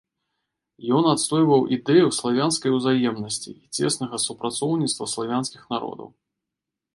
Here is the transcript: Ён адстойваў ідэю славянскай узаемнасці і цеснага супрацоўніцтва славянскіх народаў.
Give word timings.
Ён 0.99 1.03
адстойваў 1.09 1.61
ідэю 1.77 2.07
славянскай 2.19 2.71
узаемнасці 2.77 3.51
і 3.63 3.83
цеснага 3.83 4.21
супрацоўніцтва 4.25 5.03
славянскіх 5.13 5.61
народаў. 5.77 6.09